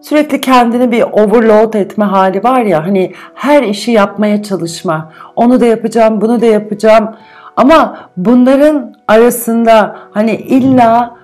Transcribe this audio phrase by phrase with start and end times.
[0.00, 5.12] sürekli kendini bir overload etme hali var ya hani her işi yapmaya çalışma.
[5.36, 7.16] Onu da yapacağım, bunu da yapacağım.
[7.56, 11.16] Ama bunların arasında hani illa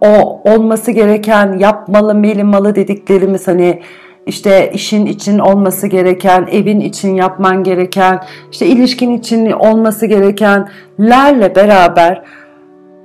[0.00, 3.82] o olması gereken yapmalı, melimalı dediklerimiz hani
[4.26, 12.22] işte işin için olması gereken, evin için yapman gereken, işte ilişkin için olması gerekenlerle beraber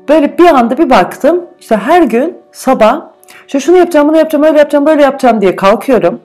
[0.09, 1.45] böyle bir anda bir baktım.
[1.59, 3.12] işte her gün sabah
[3.47, 6.19] işte şunu yapacağım, bunu yapacağım, öyle yapacağım, böyle yapacağım diye kalkıyorum.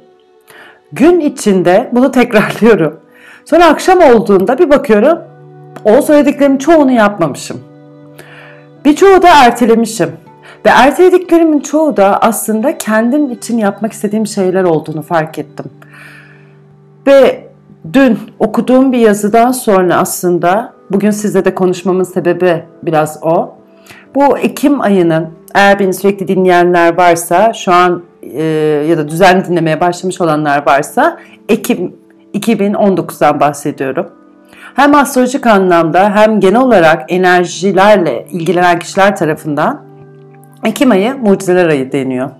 [0.92, 3.00] Gün içinde bunu tekrarlıyorum.
[3.44, 5.18] Sonra akşam olduğunda bir bakıyorum.
[5.84, 7.60] O söylediklerimin çoğunu yapmamışım.
[8.84, 10.12] Birçoğu da ertelemişim.
[10.66, 15.66] Ve ertelediklerimin çoğu da aslında kendim için yapmak istediğim şeyler olduğunu fark ettim.
[17.06, 17.48] Ve
[17.92, 23.54] dün okuduğum bir yazıdan sonra aslında bugün sizle de konuşmamın sebebi biraz o.
[24.14, 28.42] Bu Ekim ayının eğer beni sürekli dinleyenler varsa şu an e,
[28.88, 31.96] ya da düzenli dinlemeye başlamış olanlar varsa Ekim
[32.34, 34.06] 2019'dan bahsediyorum.
[34.74, 39.82] Hem astrolojik anlamda hem genel olarak enerjilerle ilgilenen kişiler tarafından
[40.64, 42.30] Ekim ayı mucizeler ayı deniyor.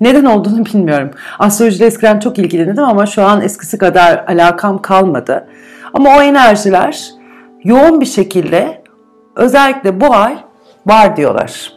[0.00, 1.10] Neden olduğunu bilmiyorum.
[1.38, 5.46] Astrolojiyle eskiden çok ilgilendim ama şu an eskisi kadar alakam kalmadı.
[5.94, 7.10] Ama o enerjiler
[7.64, 8.82] yoğun bir şekilde
[9.36, 10.36] özellikle bu ay
[10.86, 11.75] var diyorlar.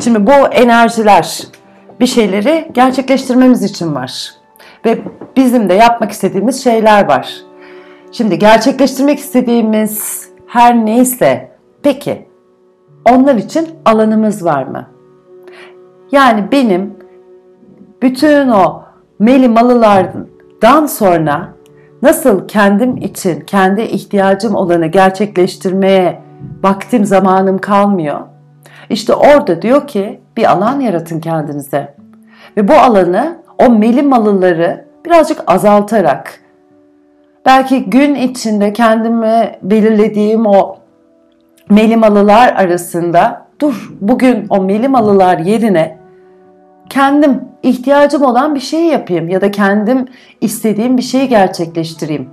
[0.00, 1.42] Şimdi bu enerjiler
[2.00, 4.34] bir şeyleri gerçekleştirmemiz için var.
[4.84, 4.98] Ve
[5.36, 7.34] bizim de yapmak istediğimiz şeyler var.
[8.12, 12.26] Şimdi gerçekleştirmek istediğimiz her neyse peki
[13.10, 14.86] onlar için alanımız var mı?
[16.12, 16.94] Yani benim
[18.02, 18.82] bütün o
[19.18, 21.48] meli malılardan sonra
[22.02, 26.22] nasıl kendim için kendi ihtiyacım olanı gerçekleştirmeye
[26.62, 28.20] vaktim zamanım kalmıyor.
[28.90, 31.94] İşte orada diyor ki bir alan yaratın kendinize.
[32.56, 36.40] Ve bu alanı o meli malıları birazcık azaltarak
[37.46, 40.76] belki gün içinde kendime belirlediğim o
[41.70, 45.98] melimalılar arasında dur bugün o melimalılar yerine
[46.88, 50.08] kendim ihtiyacım olan bir şey yapayım ya da kendim
[50.40, 52.28] istediğim bir şeyi gerçekleştireyim.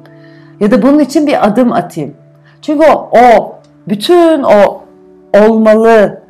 [0.60, 2.16] Ya da bunun için bir adım atayım.
[2.62, 3.56] Çünkü o, o
[3.88, 4.82] bütün o
[5.34, 6.27] olmalı,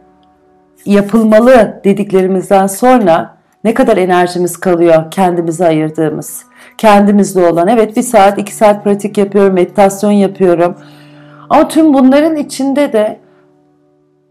[0.86, 6.44] yapılmalı dediklerimizden sonra ne kadar enerjimiz kalıyor kendimize ayırdığımız.
[6.78, 10.76] Kendimizde olan evet bir saat iki saat pratik yapıyorum, meditasyon yapıyorum.
[11.50, 13.20] Ama tüm bunların içinde de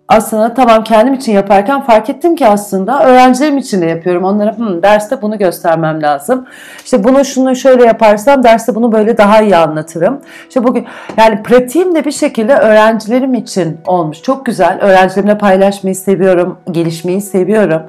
[0.09, 4.25] aslında tamam kendim için yaparken fark ettim ki aslında öğrencilerim için de yapıyorum.
[4.25, 6.47] Onlara Hı, derste bunu göstermem lazım.
[6.85, 10.21] İşte bunu şunu şöyle yaparsam derste bunu böyle daha iyi anlatırım.
[10.49, 10.87] İşte bugün
[11.17, 14.23] yani pratiğim de bir şekilde öğrencilerim için olmuş.
[14.23, 14.79] Çok güzel.
[14.81, 16.59] Öğrencilerimle paylaşmayı seviyorum.
[16.71, 17.83] Gelişmeyi seviyorum.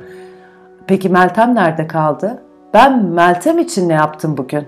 [0.88, 2.42] Peki Meltem nerede kaldı?
[2.74, 4.68] Ben Meltem için ne yaptım bugün?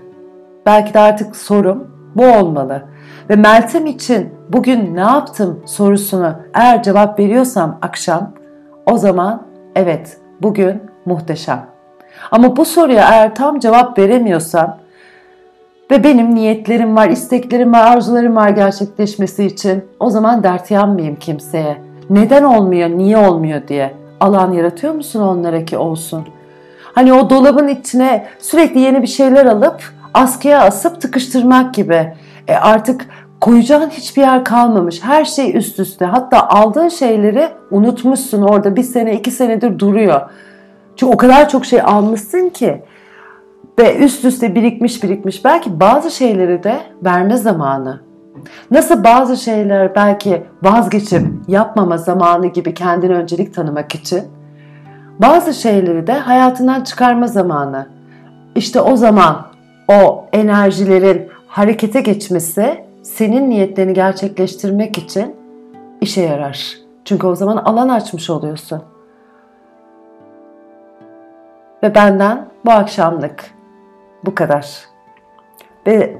[0.66, 2.82] Belki de artık sorum bu olmalı.
[3.30, 8.32] Ve Meltem için bugün ne yaptım sorusunu eğer cevap veriyorsam akşam
[8.86, 9.42] o zaman
[9.74, 11.66] evet bugün muhteşem.
[12.30, 14.78] Ama bu soruya eğer tam cevap veremiyorsam
[15.90, 21.82] ve benim niyetlerim var, isteklerim var, arzularım var gerçekleşmesi için o zaman dert yanmayayım kimseye.
[22.10, 26.24] Neden olmuyor, niye olmuyor diye alan yaratıyor musun onlara ki olsun?
[26.94, 29.82] Hani o dolabın içine sürekli yeni bir şeyler alıp
[30.14, 32.14] askıya asıp tıkıştırmak gibi.
[32.48, 33.06] E artık
[33.40, 35.04] koyacağın hiçbir yer kalmamış.
[35.04, 36.04] Her şey üst üste.
[36.04, 40.20] Hatta aldığın şeyleri unutmuşsun orada bir sene iki senedir duruyor.
[40.96, 42.82] Çünkü o kadar çok şey almışsın ki
[43.78, 45.44] ve üst üste birikmiş birikmiş.
[45.44, 48.00] Belki bazı şeyleri de verme zamanı.
[48.70, 54.22] Nasıl bazı şeyler belki vazgeçip yapmama zamanı gibi kendine öncelik tanımak için
[55.18, 57.86] bazı şeyleri de hayatından çıkarma zamanı.
[58.54, 59.49] İşte o zaman
[59.90, 65.36] o enerjilerin harekete geçmesi senin niyetlerini gerçekleştirmek için
[66.00, 66.76] işe yarar.
[67.04, 68.82] Çünkü o zaman alan açmış oluyorsun.
[71.82, 73.50] Ve benden bu akşamlık
[74.24, 74.76] bu kadar.
[75.86, 76.18] Ve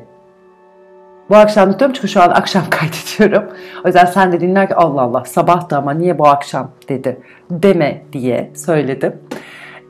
[1.30, 3.50] bu akşam diyorum çünkü şu an akşam kaydediyorum.
[3.84, 7.20] O yüzden sen de dinler ki Allah Allah sabah da ama niye bu akşam dedi
[7.50, 9.20] deme diye söyledim.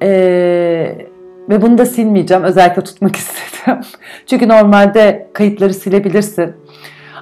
[0.03, 1.07] Ee,
[1.51, 2.45] ve bunu da silmeyeceğim.
[2.45, 3.81] Özellikle tutmak istedim.
[4.27, 6.57] Çünkü normalde kayıtları silebilirsin.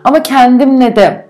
[0.05, 1.27] Ama kendimle de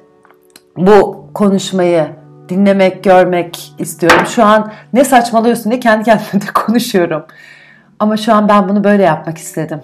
[0.76, 2.06] bu konuşmayı
[2.48, 4.26] dinlemek, görmek istiyorum.
[4.26, 7.24] Şu an ne saçmalıyorsun diye kendi kendime de konuşuyorum.
[7.98, 9.80] Ama şu an ben bunu böyle yapmak istedim.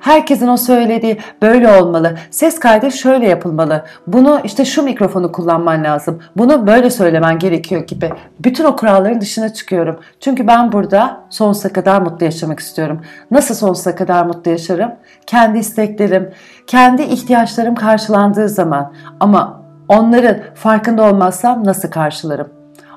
[0.00, 2.14] Herkesin o söylediği böyle olmalı.
[2.30, 3.84] Ses kaydı şöyle yapılmalı.
[4.06, 6.22] Bunu işte şu mikrofonu kullanman lazım.
[6.36, 8.12] Bunu böyle söylemen gerekiyor gibi.
[8.40, 10.00] Bütün o kuralların dışına çıkıyorum.
[10.20, 13.00] Çünkü ben burada sonsuza kadar mutlu yaşamak istiyorum.
[13.30, 14.90] Nasıl sonsuza kadar mutlu yaşarım?
[15.26, 16.30] Kendi isteklerim,
[16.66, 18.92] kendi ihtiyaçlarım karşılandığı zaman.
[19.20, 22.48] Ama onların farkında olmazsam nasıl karşılarım?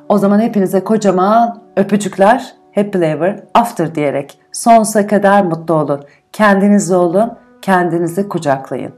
[0.09, 6.03] O zaman hepinize kocaman öpücükler, happy ever after diyerek sonsuza kadar mutlu olun.
[6.33, 8.93] Kendinizle olun, kendinizi kucaklayın.